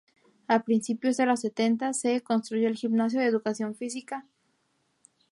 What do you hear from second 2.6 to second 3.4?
el gimnasio de